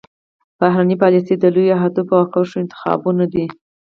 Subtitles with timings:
[0.59, 2.99] بهرنۍ پالیسي د لویو اهدافو او کرښو انتخاب
[3.33, 3.45] دی